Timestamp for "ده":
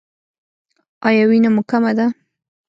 1.97-2.05